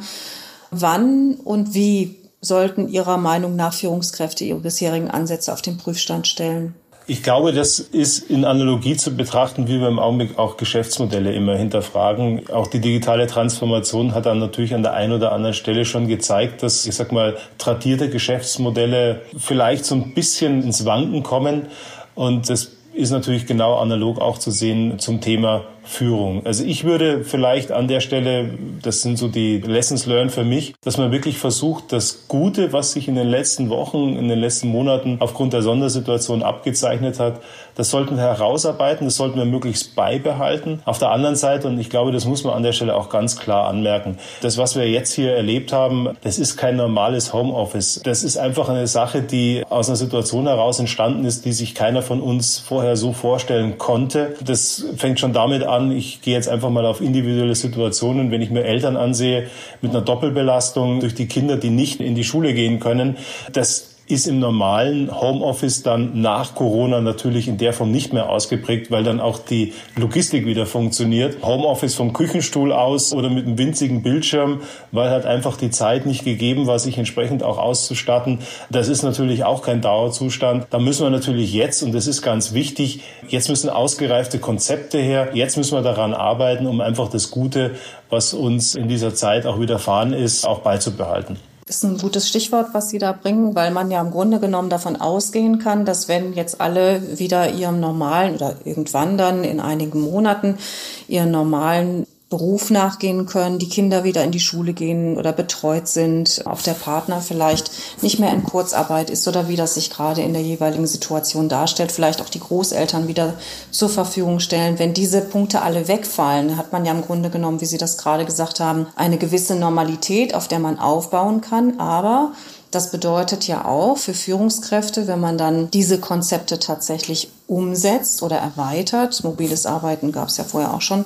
Wann 0.71 1.35
und 1.43 1.73
wie 1.73 2.15
sollten 2.39 2.87
Ihrer 2.87 3.17
Meinung 3.17 3.55
nach 3.55 3.73
Führungskräfte 3.73 4.45
ihre 4.45 4.59
bisherigen 4.59 5.09
Ansätze 5.09 5.51
auf 5.51 5.61
den 5.61 5.77
Prüfstand 5.77 6.27
stellen? 6.27 6.75
Ich 7.07 7.21
glaube, 7.21 7.53
das 7.53 7.79
ist 7.79 8.31
in 8.31 8.45
Analogie 8.45 8.95
zu 8.95 9.15
betrachten, 9.15 9.67
wie 9.67 9.79
wir 9.79 9.87
im 9.87 9.99
Augenblick 9.99 10.39
auch 10.39 10.57
Geschäftsmodelle 10.57 11.33
immer 11.33 11.55
hinterfragen. 11.55 12.49
Auch 12.49 12.65
die 12.65 12.79
digitale 12.79 13.27
Transformation 13.27 14.15
hat 14.15 14.25
dann 14.25 14.39
natürlich 14.39 14.73
an 14.73 14.81
der 14.81 14.93
einen 14.93 15.13
oder 15.13 15.31
anderen 15.31 15.53
Stelle 15.53 15.85
schon 15.85 16.07
gezeigt, 16.07 16.63
dass, 16.63 16.87
ich 16.87 16.95
sag 16.95 17.11
mal, 17.11 17.37
tradierte 17.59 18.09
Geschäftsmodelle 18.09 19.21
vielleicht 19.37 19.85
so 19.85 19.93
ein 19.93 20.15
bisschen 20.15 20.63
ins 20.63 20.83
Wanken 20.85 21.21
kommen. 21.21 21.67
Und 22.15 22.49
das 22.49 22.71
ist 22.95 23.11
natürlich 23.11 23.45
genau 23.45 23.75
analog 23.75 24.19
auch 24.19 24.39
zu 24.39 24.49
sehen 24.49 24.97
zum 24.97 25.21
Thema 25.21 25.65
Führung. 25.85 26.45
Also 26.45 26.63
ich 26.63 26.83
würde 26.83 27.23
vielleicht 27.23 27.71
an 27.71 27.87
der 27.87 27.99
Stelle, 27.99 28.49
das 28.81 29.01
sind 29.01 29.17
so 29.17 29.27
die 29.27 29.59
Lessons 29.59 30.05
learned 30.05 30.31
für 30.31 30.43
mich, 30.43 30.73
dass 30.83 30.97
man 30.97 31.11
wirklich 31.11 31.37
versucht, 31.37 31.91
das 31.91 32.27
Gute, 32.27 32.73
was 32.73 32.91
sich 32.93 33.07
in 33.07 33.15
den 33.15 33.27
letzten 33.27 33.69
Wochen, 33.69 34.17
in 34.17 34.27
den 34.27 34.39
letzten 34.39 34.69
Monaten 34.69 35.17
aufgrund 35.19 35.53
der 35.53 35.61
Sondersituation 35.61 36.43
abgezeichnet 36.43 37.19
hat, 37.19 37.41
das 37.75 37.89
sollten 37.89 38.15
wir 38.15 38.23
herausarbeiten, 38.23 39.05
das 39.05 39.17
sollten 39.17 39.37
wir 39.37 39.45
möglichst 39.45 39.95
beibehalten. 39.95 40.81
Auf 40.85 40.97
der 40.97 41.11
anderen 41.11 41.35
Seite, 41.35 41.67
und 41.67 41.77
ich 41.77 41.89
glaube, 41.89 42.11
das 42.11 42.25
muss 42.25 42.43
man 42.43 42.53
an 42.53 42.63
der 42.63 42.71
Stelle 42.71 42.95
auch 42.95 43.09
ganz 43.09 43.37
klar 43.37 43.67
anmerken, 43.67 44.17
das, 44.41 44.57
was 44.57 44.75
wir 44.75 44.89
jetzt 44.89 45.13
hier 45.13 45.35
erlebt 45.35 45.73
haben, 45.73 46.09
das 46.21 46.39
ist 46.39 46.57
kein 46.57 46.77
normales 46.77 47.33
Homeoffice. 47.33 48.01
Das 48.03 48.23
ist 48.23 48.37
einfach 48.37 48.69
eine 48.69 48.87
Sache, 48.87 49.21
die 49.21 49.63
aus 49.69 49.89
einer 49.89 49.97
Situation 49.97 50.47
heraus 50.47 50.79
entstanden 50.79 51.25
ist, 51.25 51.45
die 51.45 51.51
sich 51.51 51.75
keiner 51.75 52.01
von 52.01 52.21
uns 52.21 52.59
vorher 52.59 52.95
so 52.95 53.11
vorstellen 53.11 53.77
konnte. 53.77 54.35
Das 54.43 54.85
fängt 54.95 55.19
schon 55.19 55.33
damit 55.33 55.63
an, 55.63 55.74
an. 55.75 55.91
Ich 55.91 56.21
gehe 56.21 56.33
jetzt 56.33 56.49
einfach 56.49 56.69
mal 56.69 56.85
auf 56.85 57.01
individuelle 57.01 57.55
Situationen. 57.55 58.31
Wenn 58.31 58.41
ich 58.41 58.49
mir 58.49 58.63
Eltern 58.63 58.97
ansehe 58.97 59.49
mit 59.81 59.91
einer 59.91 60.01
Doppelbelastung 60.01 60.99
durch 60.99 61.15
die 61.15 61.27
Kinder, 61.27 61.57
die 61.57 61.69
nicht 61.69 61.99
in 61.99 62.15
die 62.15 62.23
Schule 62.23 62.53
gehen 62.53 62.79
können, 62.79 63.17
das 63.53 63.94
ist 64.07 64.27
im 64.27 64.39
normalen 64.39 65.09
Homeoffice 65.09 65.81
dann 65.81 66.21
nach 66.21 66.53
Corona 66.53 67.01
natürlich 67.01 67.47
in 67.47 67.57
der 67.57 67.73
Form 67.73 67.91
nicht 67.91 68.13
mehr 68.13 68.29
ausgeprägt, 68.29 68.91
weil 68.91 69.03
dann 69.03 69.19
auch 69.19 69.39
die 69.39 69.73
Logistik 69.95 70.45
wieder 70.45 70.67
funktioniert. 70.67 71.43
Homeoffice 71.43 71.95
vom 71.95 72.13
Küchenstuhl 72.13 72.71
aus 72.71 73.13
oder 73.13 73.31
mit 73.31 73.47
einem 73.47 73.57
winzigen 73.57 74.03
Bildschirm, 74.03 74.61
weil 74.91 75.09
halt 75.09 75.25
einfach 75.25 75.57
die 75.57 75.71
Zeit 75.71 76.05
nicht 76.05 76.23
gegeben 76.23 76.67
war, 76.67 76.77
sich 76.77 76.99
entsprechend 76.99 77.41
auch 77.41 77.57
auszustatten. 77.57 78.39
Das 78.69 78.89
ist 78.89 79.01
natürlich 79.01 79.43
auch 79.43 79.63
kein 79.63 79.81
Dauerzustand. 79.81 80.67
Da 80.69 80.77
müssen 80.77 81.03
wir 81.03 81.09
natürlich 81.09 81.51
jetzt, 81.53 81.81
und 81.81 81.91
das 81.95 82.05
ist 82.05 82.21
ganz 82.21 82.53
wichtig, 82.53 83.01
jetzt 83.27 83.49
müssen 83.49 83.71
ausgereifte 83.71 84.37
Konzepte 84.37 84.99
her. 84.99 85.29
Jetzt 85.33 85.57
müssen 85.57 85.75
wir 85.75 85.81
daran 85.81 86.13
arbeiten, 86.13 86.67
um 86.67 86.79
einfach 86.79 87.09
das 87.09 87.31
Gute, 87.31 87.71
was 88.11 88.35
uns 88.35 88.75
in 88.75 88.87
dieser 88.87 89.15
Zeit 89.15 89.47
auch 89.47 89.59
widerfahren 89.59 90.13
ist, 90.13 90.45
auch 90.45 90.59
beizubehalten 90.59 91.37
ist 91.67 91.83
ein 91.83 91.97
gutes 91.97 92.29
Stichwort, 92.29 92.73
was 92.73 92.89
Sie 92.89 92.99
da 92.99 93.11
bringen, 93.11 93.55
weil 93.55 93.71
man 93.71 93.89
ja 93.89 93.99
im 93.99 94.11
Grunde 94.11 94.39
genommen 94.39 94.69
davon 94.69 94.95
ausgehen 94.95 95.57
kann, 95.57 95.83
dass 95.83 96.07
wenn 96.07 96.33
jetzt 96.33 96.61
alle 96.61 97.17
wieder 97.17 97.51
ihrem 97.51 97.79
normalen 97.79 98.35
oder 98.35 98.55
irgendwann 98.65 99.17
dann 99.17 99.43
in 99.43 99.59
einigen 99.59 100.01
Monaten 100.01 100.59
ihren 101.07 101.31
normalen 101.31 102.05
Beruf 102.29 102.71
nachgehen 102.71 103.27
können, 103.27 103.59
die 103.59 103.69
Kinder 103.69 104.03
wieder 104.03 104.23
in 104.23 104.31
die 104.31 104.39
Schule 104.39 104.73
gehen 104.73 105.15
oder 105.15 105.31
betreut 105.31 105.87
sind, 105.87 106.41
auch 106.45 106.61
der 106.61 106.73
Partner 106.73 107.21
vielleicht 107.21 107.69
nicht 108.01 108.19
mehr 108.19 108.33
in 108.33 108.43
Kurzarbeit 108.43 109.11
ist 109.11 109.27
oder 109.27 109.47
wie 109.47 109.55
das 109.55 109.75
sich 109.75 109.91
gerade 109.91 110.23
in 110.23 110.33
der 110.33 110.41
jeweiligen 110.41 110.87
Situation 110.87 111.49
darstellt, 111.49 111.91
vielleicht 111.91 112.21
auch 112.21 112.29
die 112.29 112.39
Großeltern 112.39 113.07
wieder 113.07 113.35
zur 113.69 113.89
Verfügung 113.89 114.39
stellen. 114.39 114.79
Wenn 114.79 114.95
diese 114.95 115.21
Punkte 115.21 115.61
alle 115.61 115.87
wegfallen, 115.87 116.57
hat 116.57 116.73
man 116.73 116.83
ja 116.83 116.93
im 116.93 117.03
Grunde 117.03 117.29
genommen, 117.29 117.61
wie 117.61 117.65
Sie 117.65 117.77
das 117.77 117.97
gerade 117.99 118.25
gesagt 118.25 118.59
haben, 118.59 118.87
eine 118.95 119.19
gewisse 119.19 119.55
Normalität, 119.55 120.33
auf 120.33 120.47
der 120.47 120.59
man 120.59 120.79
aufbauen 120.79 121.41
kann, 121.41 121.79
aber 121.79 122.31
das 122.75 122.91
bedeutet 122.91 123.47
ja 123.47 123.63
auch 123.63 123.97
für 123.97 124.13
Führungskräfte, 124.13 125.07
wenn 125.07 125.21
man 125.21 125.37
dann 125.37 125.71
diese 125.71 125.97
Konzepte 125.97 126.59
tatsächlich 126.59 127.29
umsetzt 127.47 128.21
oder 128.21 128.37
erweitert, 128.37 129.23
mobiles 129.23 129.65
Arbeiten 129.65 130.11
gab 130.11 130.27
es 130.27 130.35
ja 130.35 130.43
vorher 130.43 130.73
auch 130.73 130.81
schon, 130.81 131.05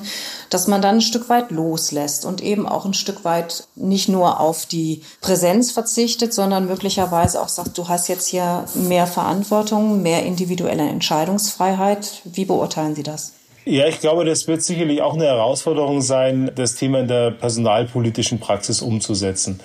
dass 0.49 0.67
man 0.67 0.81
dann 0.81 0.95
ein 0.95 1.01
Stück 1.01 1.29
weit 1.29 1.51
loslässt 1.51 2.25
und 2.25 2.41
eben 2.41 2.67
auch 2.67 2.85
ein 2.85 2.95
Stück 2.95 3.23
weit 3.23 3.67
nicht 3.75 4.09
nur 4.09 4.39
auf 4.39 4.65
die 4.65 5.03
Präsenz 5.21 5.69
verzichtet, 5.69 6.33
sondern 6.33 6.65
möglicherweise 6.65 7.39
auch 7.39 7.49
sagt, 7.49 7.77
du 7.77 7.87
hast 7.87 8.07
jetzt 8.07 8.25
hier 8.27 8.65
mehr 8.73 9.05
Verantwortung, 9.05 10.01
mehr 10.01 10.25
individuelle 10.25 10.89
Entscheidungsfreiheit. 10.89 12.23
Wie 12.23 12.45
beurteilen 12.45 12.95
Sie 12.95 13.03
das? 13.03 13.33
Ja, 13.71 13.85
ich 13.85 13.99
glaube, 13.99 14.25
das 14.25 14.47
wird 14.47 14.63
sicherlich 14.63 15.03
auch 15.03 15.13
eine 15.13 15.25
Herausforderung 15.25 16.01
sein, 16.01 16.49
das 16.55 16.73
Thema 16.73 17.01
in 17.01 17.07
der 17.07 17.29
personalpolitischen 17.29 18.39
Praxis 18.39 18.81
umzusetzen. 18.81 19.59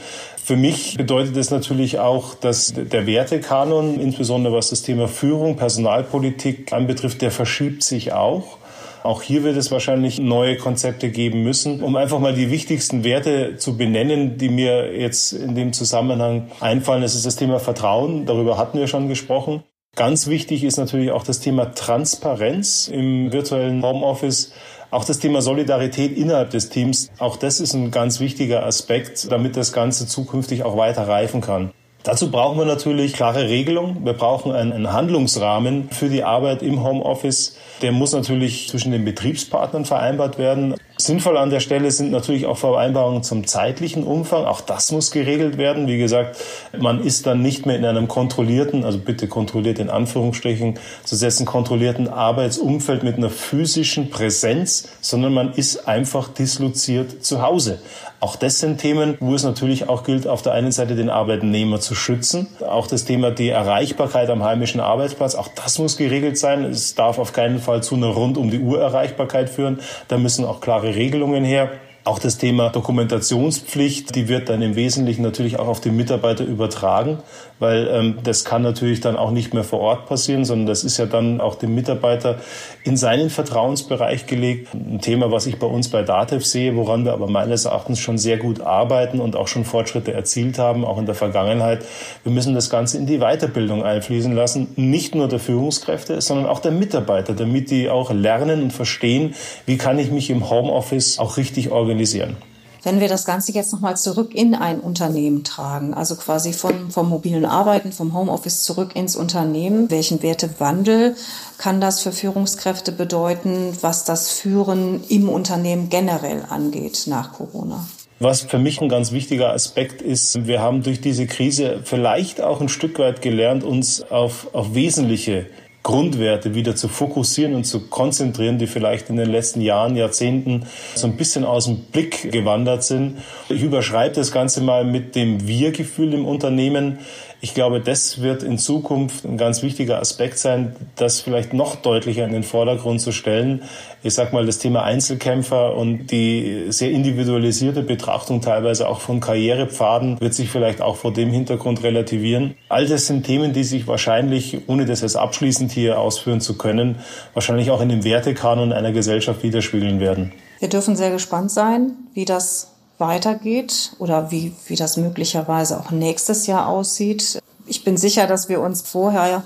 Für 0.45 0.57
mich 0.57 0.99
bedeutet 0.99 1.39
das 1.39 1.51
natürlich 1.51 1.99
auch, 1.99 2.35
dass 2.35 2.75
der 2.75 3.07
Wertekanon, 3.07 3.99
insbesondere 3.99 4.55
was 4.55 4.69
das 4.69 4.83
Thema 4.83 5.09
Führung, 5.09 5.57
Personalpolitik 5.57 6.71
anbetrifft, 6.75 7.23
der 7.23 7.31
verschiebt 7.31 7.83
sich 7.83 8.13
auch. 8.13 8.59
Auch 9.05 9.23
hier 9.23 9.43
wird 9.43 9.57
es 9.57 9.71
wahrscheinlich 9.71 10.19
neue 10.19 10.59
Konzepte 10.59 11.09
geben 11.09 11.43
müssen, 11.43 11.83
um 11.83 11.97
einfach 11.97 12.19
mal 12.19 12.35
die 12.35 12.51
wichtigsten 12.51 13.05
Werte 13.05 13.57
zu 13.57 13.79
benennen, 13.79 14.37
die 14.37 14.51
mir 14.51 14.95
jetzt 14.95 15.33
in 15.33 15.55
dem 15.55 15.73
Zusammenhang 15.73 16.51
einfallen. 16.61 17.01
Das 17.01 17.15
ist 17.15 17.25
das 17.25 17.37
Thema 17.37 17.59
Vertrauen. 17.59 18.27
Darüber 18.27 18.59
hatten 18.59 18.79
wir 18.79 18.87
schon 18.87 19.09
gesprochen. 19.09 19.63
Ganz 19.97 20.27
wichtig 20.27 20.65
ist 20.65 20.77
natürlich 20.77 21.13
auch 21.13 21.23
das 21.23 21.39
Thema 21.39 21.73
Transparenz 21.73 22.89
im 22.89 23.33
virtuellen 23.33 23.83
Homeoffice. 23.83 24.53
Auch 24.91 25.05
das 25.05 25.19
Thema 25.19 25.41
Solidarität 25.41 26.17
innerhalb 26.17 26.51
des 26.51 26.69
Teams, 26.69 27.11
auch 27.19 27.37
das 27.37 27.61
ist 27.61 27.75
ein 27.75 27.91
ganz 27.91 28.21
wichtiger 28.21 28.65
Aspekt, 28.65 29.31
damit 29.31 29.57
das 29.57 29.73
Ganze 29.73 30.07
zukünftig 30.07 30.63
auch 30.65 30.77
weiter 30.77 31.09
reifen 31.09 31.41
kann. 31.41 31.73
Dazu 32.05 32.31
brauchen 32.31 32.59
wir 32.59 32.67
natürlich 32.67 33.15
klare 33.15 33.49
Regelungen. 33.49 34.05
Wir 34.05 34.13
brauchen 34.13 34.53
einen, 34.53 34.93
Handlungsrahmen 34.93 35.89
für 35.91 36.09
die 36.09 36.23
Arbeit 36.23 36.63
im 36.63 36.85
Homeoffice. 36.85 37.57
Der 37.81 37.93
muss 37.93 38.13
natürlich 38.13 38.69
zwischen 38.69 38.93
den 38.93 39.05
Betriebspartnern 39.05 39.85
vereinbart 39.85 40.39
werden. 40.39 40.75
Sinnvoll 40.97 41.37
an 41.39 41.51
der 41.51 41.59
Stelle 41.59 41.91
sind 41.91 42.13
natürlich 42.13 42.47
auch 42.47 42.57
Vereinbarungen 42.57 43.25
zum 43.25 43.49
zeitlichen 43.49 44.05
Umfang. 44.05 44.45
Auch 44.45 44.61
das 44.61 44.93
muss 44.93 45.11
geregelt 45.11 45.59
werden. 45.59 45.89
Wie 45.89 45.99
gesagt, 45.99 46.37
man 46.79 47.03
ist 47.03 47.27
dann 47.27 47.43
nicht 47.43 47.67
mehr 47.67 47.77
in 47.77 47.85
einem 47.85 48.07
kontrollierten, 48.07 48.85
also 48.85 48.99
bitte 48.99 49.27
kontrolliert 49.27 49.81
in 49.81 49.91
Anführungsstrichen 49.91 50.79
zu 51.03 51.17
setzen, 51.17 51.47
kontrollierten 51.47 52.07
Arbeitsumfeld 52.07 53.03
mit 53.03 53.17
einer 53.17 53.31
physischen 53.31 54.09
Präsenz, 54.09 54.89
sondern 55.01 55.35
man 55.35 55.53
ist 55.55 55.89
einfach 55.89 56.29
disloziert 56.29 57.25
zu 57.25 57.43
Hause. 57.43 57.81
Auch 58.21 58.37
das 58.37 58.61
sind 58.61 58.79
Themen, 58.81 59.19
wo 59.21 59.35
es 59.35 59.43
natürlich 59.43 59.89
auch 59.89 60.03
gilt, 60.03 60.27
auf 60.27 60.41
der 60.41 60.53
einen 60.53 60.73
Seite 60.73 60.95
den 60.95 61.11
Arbeitnehmer 61.11 61.81
zu 61.81 61.95
schützen. 61.95 62.47
Auch 62.67 62.87
das 62.87 63.05
Thema 63.05 63.31
die 63.31 63.51
Erreichbarkeit 63.51 64.31
am 64.31 64.43
heimischen 64.43 64.81
Arbeitsplatz, 64.81 65.35
auch 65.35 65.49
das 65.49 65.79
muss 65.79 65.99
geregelt 65.99 66.39
sein. 66.39 66.65
Es 66.65 66.95
darf 66.95 67.19
auf 67.19 67.35
keinen 67.35 67.59
Fall 67.59 67.83
zu 67.83 67.97
einer 67.97 68.07
rund 68.07 68.39
um 68.39 68.51
die 68.51 68.61
Uhr 68.61 68.81
Erreichbarkeit 68.81 69.51
führen. 69.51 69.81
Da 70.09 70.17
müssen 70.17 70.47
auch 70.47 70.63
klare 70.63 70.84
Regelungen 70.91 71.45
her. 71.45 71.81
Auch 72.07 72.19
das 72.19 72.37
Thema 72.37 72.69
Dokumentationspflicht, 72.69 74.15
die 74.15 74.29
wird 74.29 74.51
dann 74.51 74.61
im 74.61 74.77
Wesentlichen 74.77 75.23
natürlich 75.23 75.59
auch 75.59 75.69
auf 75.69 75.81
den 75.81 75.97
Mitarbeiter 75.97 76.45
übertragen, 76.45 77.21
weil 77.61 77.89
ähm, 77.91 78.19
das 78.23 78.45
kann 78.45 78.61
natürlich 78.61 79.01
dann 79.01 79.17
auch 79.17 79.31
nicht 79.31 79.55
mehr 79.55 79.65
vor 79.65 79.81
Ort 79.81 80.05
passieren, 80.05 80.45
sondern 80.45 80.67
das 80.67 80.85
ist 80.85 80.99
ja 80.99 81.07
dann 81.07 81.41
auch 81.41 81.55
dem 81.55 81.75
Mitarbeiter 81.75 82.41
in 82.83 82.99
seinen 82.99 83.31
Vertrauensbereich 83.31 84.27
gelegt. 84.27 84.75
Ein 84.75 85.01
Thema, 85.01 85.33
was 85.33 85.47
ich 85.47 85.59
bei 85.59 85.67
uns 85.67 85.89
bei 85.89 86.03
DATEV 86.03 86.45
sehe, 86.45 86.77
woran 86.77 87.07
wir 87.07 87.15
aber 87.15 87.27
meines 87.27 87.65
Erachtens 87.65 88.01
schon 88.01 88.19
sehr 88.19 88.37
gut 88.37 88.61
arbeiten 88.61 89.19
und 89.19 89.35
auch 89.35 89.49
schon 89.49 89.65
Fortschritte 89.65 90.13
erzielt 90.13 90.59
haben, 90.59 90.85
auch 90.85 90.99
in 90.99 91.07
der 91.07 91.15
Vergangenheit. 91.15 91.87
Wir 92.23 92.33
müssen 92.33 92.55
das 92.55 92.69
Ganze 92.69 92.99
in 92.99 93.07
die 93.07 93.21
Weiterbildung 93.21 93.83
einfließen 93.83 94.35
lassen, 94.35 94.69
nicht 94.77 95.15
nur 95.15 95.29
der 95.29 95.39
Führungskräfte, 95.39 96.21
sondern 96.21 96.45
auch 96.45 96.59
der 96.59 96.73
Mitarbeiter, 96.73 97.33
damit 97.33 97.71
die 97.71 97.89
auch 97.89 98.13
lernen 98.13 98.63
und 98.63 98.75
verstehen, 98.75 99.35
wie 99.65 99.79
kann 99.79 99.99
ich 99.99 100.11
mich 100.11 100.29
im 100.29 100.51
Homeoffice 100.51 101.19
auch 101.19 101.39
richtig 101.39 101.71
organisieren 101.71 101.94
organisieren. 101.95 102.37
Wenn 102.83 103.01
wir 103.01 103.09
das 103.09 103.25
Ganze 103.25 103.53
jetzt 103.53 103.73
nochmal 103.73 103.97
zurück 103.97 104.35
in 104.35 104.55
ein 104.55 104.79
Unternehmen 104.79 105.43
tragen, 105.43 105.95
also 105.95 106.17
quasi 106.17 106.53
von, 106.53 106.91
vom 106.91 107.09
mobilen 107.09 107.47
Arbeiten, 107.47 107.93
vom 107.93 108.13
Homeoffice 108.13 108.63
zurück 108.63 108.95
ins 108.95 109.17
Unternehmen, 109.17 109.91
welchen 109.91 110.23
Wertewandel 110.23 111.17
kann 111.57 111.81
das 111.81 112.03
für 112.03 112.13
Führungskräfte 112.13 112.93
bedeuten, 112.93 113.75
was 113.81 114.05
das 114.05 114.33
Führen 114.33 115.03
im 115.09 115.31
Unternehmen 115.31 115.89
generell 115.89 116.43
angeht 116.51 117.05
nach 117.07 117.33
Corona? 117.33 117.89
Was 118.21 118.43
für 118.43 118.59
mich 118.59 118.83
ein 118.83 118.91
ganz 118.91 119.13
wichtiger 119.13 119.55
Aspekt 119.55 120.03
ist, 120.03 120.47
wir 120.47 120.61
haben 120.61 120.83
durch 120.83 121.01
diese 121.01 121.27
Krise 121.27 121.81
vielleicht 121.85 122.43
auch 122.43 122.61
ein 122.61 122.69
Stück 122.69 122.99
weit 122.99 123.23
gelernt, 123.23 123.65
uns 123.65 124.03
auf, 124.03 124.49
auf 124.53 124.75
wesentliche 124.75 125.47
Grundwerte 125.85 126.55
wieder 126.55 126.75
zu 126.75 126.89
fokussieren 126.89 127.55
und 127.55 127.65
zu 127.65 127.89
konzentrieren, 127.89 128.59
die 128.59 128.67
vielleicht 128.67 129.11
in 129.11 129.17
den 129.17 129.31
letzten 129.31 129.61
Jahren, 129.61 129.97
Jahrzehnten 129.97 130.65
so 130.95 131.07
ein 131.07 131.17
bisschen 131.17 131.45
aus 131.45 131.67
dem 131.67 131.77
Blick 131.77 132.33
gewandert 132.33 132.83
sind. 132.83 133.19
Ich 133.51 133.63
überschreibe 133.63 134.15
das 134.15 134.33
Ganze 134.33 134.63
mal 134.63 134.85
mit 134.85 135.15
dem 135.15 135.47
Wir-Gefühl 135.47 136.15
im 136.15 136.25
Unternehmen. 136.25 136.99
Ich 137.45 137.53
glaube, 137.53 137.79
das 137.79 138.23
wird 138.23 138.43
in 138.43 138.57
Zukunft 138.57 139.27
ein 139.27 139.37
ganz 139.37 139.63
wichtiger 139.63 140.01
Aspekt 140.01 140.39
sein, 140.39 140.75
das 140.97 141.21
vielleicht 141.21 141.53
noch 141.53 141.77
deutlicher 141.77 142.25
in 142.25 142.33
den 142.33 142.43
Vordergrund 142.43 143.03
zu 143.03 143.13
stellen. 143.13 143.65
Ich 144.03 144.15
sag 144.15 144.33
mal, 144.33 144.47
das 144.47 144.61
Thema 144.61 144.83
Einzelkämpfer 144.85 145.77
und 145.77 146.07
die 146.07 146.65
sehr 146.71 146.91
individualisierte 146.91 147.83
Betrachtung 147.83 148.41
teilweise 148.41 148.89
auch 148.89 149.03
von 149.03 149.21
Karrierepfaden 149.21 150.23
wird 150.23 150.33
sich 150.33 150.49
vielleicht 150.49 150.81
auch 150.81 150.97
vor 150.97 151.13
dem 151.13 151.33
Hintergrund 151.33 151.83
relativieren. 151.83 152.55
All 152.71 152.87
das 152.87 153.09
sind 153.09 153.27
Themen, 153.27 153.53
die 153.53 153.65
sich 153.65 153.87
wahrscheinlich, 153.87 154.67
ohne 154.67 154.87
das 154.87 155.03
jetzt 155.03 155.17
abschließend 155.17 155.71
hier 155.71 156.01
ausführen 156.01 156.41
zu 156.41 156.57
können, 156.57 157.01
wahrscheinlich 157.35 157.71
auch 157.71 157.83
in 157.83 157.91
dem 157.91 158.05
Wertekanon 158.05 158.73
einer 158.73 158.93
Gesellschaft 158.93 159.43
widerspiegeln 159.43 160.01
werden. 160.01 160.33
Wir 160.61 160.71
dürfen 160.71 160.97
sehr 160.97 161.11
gespannt 161.11 161.51
sein, 161.51 161.93
wie 162.15 162.25
das 162.25 162.74
weitergeht 163.07 163.93
oder 163.99 164.31
wie, 164.31 164.55
wie 164.67 164.77
das 164.77 164.97
möglicherweise 164.97 165.79
auch 165.79 165.91
nächstes 165.91 166.47
Jahr 166.47 166.69
aussieht. 166.69 167.41
Ich 167.67 167.85
bin 167.85 167.97
sicher, 167.97 168.27
dass 168.27 168.49
wir 168.49 168.61
uns 168.61 168.83
vorher 168.83 169.43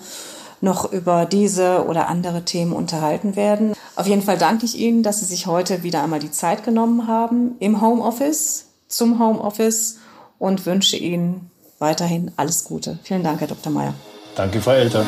noch 0.60 0.92
über 0.92 1.24
diese 1.24 1.86
oder 1.86 2.08
andere 2.08 2.44
Themen 2.44 2.72
unterhalten 2.72 3.36
werden. 3.36 3.74
Auf 3.96 4.06
jeden 4.06 4.22
Fall 4.22 4.38
danke 4.38 4.64
ich 4.64 4.76
Ihnen, 4.76 5.02
dass 5.02 5.20
Sie 5.20 5.26
sich 5.26 5.46
heute 5.46 5.82
wieder 5.82 6.02
einmal 6.02 6.20
die 6.20 6.30
Zeit 6.30 6.64
genommen 6.64 7.06
haben 7.06 7.56
im 7.60 7.80
Homeoffice, 7.80 8.66
zum 8.88 9.18
Homeoffice 9.18 9.98
und 10.38 10.66
wünsche 10.66 10.96
Ihnen 10.96 11.50
weiterhin 11.78 12.32
alles 12.36 12.64
Gute. 12.64 12.98
Vielen 13.02 13.22
Dank, 13.22 13.40
Herr 13.40 13.48
Dr. 13.48 13.72
Meyer. 13.72 13.94
Danke, 14.34 14.60
Frau 14.60 14.72
Elter. 14.72 15.06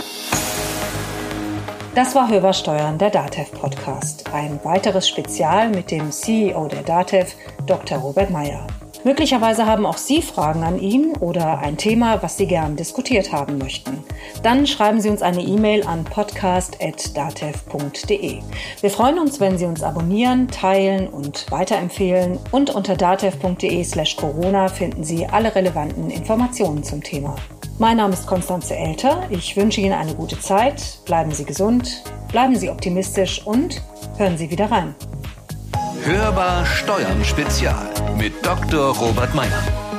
Das 1.92 2.14
war 2.14 2.30
Hörbarsteuern, 2.30 2.98
der 2.98 3.10
DATEV 3.10 3.50
Podcast. 3.50 4.32
Ein 4.32 4.60
weiteres 4.62 5.08
Spezial 5.08 5.70
mit 5.70 5.90
dem 5.90 6.12
CEO 6.12 6.68
der 6.68 6.84
DATEV, 6.84 7.34
Dr. 7.66 7.98
Robert 7.98 8.30
Meyer. 8.30 8.64
Möglicherweise 9.02 9.66
haben 9.66 9.84
auch 9.84 9.96
Sie 9.96 10.22
Fragen 10.22 10.62
an 10.62 10.78
ihn 10.78 11.16
oder 11.16 11.58
ein 11.58 11.76
Thema, 11.76 12.22
was 12.22 12.36
Sie 12.36 12.46
gern 12.46 12.76
diskutiert 12.76 13.32
haben 13.32 13.58
möchten. 13.58 14.04
Dann 14.44 14.68
schreiben 14.68 15.00
Sie 15.00 15.08
uns 15.08 15.20
eine 15.20 15.42
E-Mail 15.42 15.84
an 15.84 16.04
podcast.datev.de. 16.04 18.38
Wir 18.80 18.90
freuen 18.90 19.18
uns, 19.18 19.40
wenn 19.40 19.58
Sie 19.58 19.66
uns 19.66 19.82
abonnieren, 19.82 20.46
teilen 20.46 21.08
und 21.08 21.50
weiterempfehlen. 21.50 22.38
Und 22.52 22.70
unter 22.70 22.94
datev.de 22.94 23.82
slash 23.82 24.14
Corona 24.14 24.68
finden 24.68 25.02
Sie 25.02 25.26
alle 25.26 25.56
relevanten 25.56 26.08
Informationen 26.10 26.84
zum 26.84 27.02
Thema. 27.02 27.34
Mein 27.80 27.96
Name 27.96 28.12
ist 28.12 28.26
Konstanze 28.26 28.76
Elter. 28.76 29.26
Ich 29.30 29.56
wünsche 29.56 29.80
Ihnen 29.80 29.94
eine 29.94 30.14
gute 30.14 30.38
Zeit. 30.38 30.98
Bleiben 31.06 31.30
Sie 31.32 31.46
gesund, 31.46 32.04
bleiben 32.30 32.54
Sie 32.54 32.68
optimistisch 32.68 33.40
und 33.46 33.80
hören 34.18 34.36
Sie 34.36 34.50
wieder 34.50 34.70
rein. 34.70 34.94
Hörbar 36.04 36.66
Steuern 36.66 37.24
Spezial 37.24 37.88
mit 38.18 38.34
Dr. 38.44 38.94
Robert 38.94 39.34
Meyer. 39.34 39.89